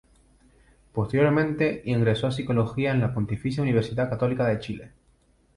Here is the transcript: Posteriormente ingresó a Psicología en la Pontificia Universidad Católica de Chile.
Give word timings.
Posteriormente 0.93 1.83
ingresó 1.85 2.25
a 2.25 2.31
Psicología 2.31 2.89
en 2.91 3.01
la 3.01 3.13
Pontificia 3.13 3.61
Universidad 3.61 4.09
Católica 4.09 4.47
de 4.47 4.57
Chile. 4.59 4.91